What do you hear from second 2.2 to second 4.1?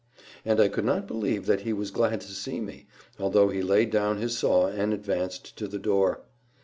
to see me, although he laid